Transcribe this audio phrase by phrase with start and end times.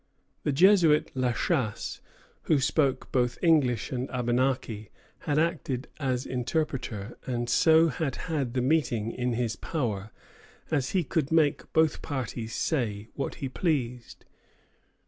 [0.41, 2.01] The Jesuit La Chasse,
[2.45, 4.89] who spoke both English and Abenaki,
[5.29, 10.09] had acted as interpreter, and so had had the meeting in his power,
[10.71, 14.25] as he could make both parties say what he pleased.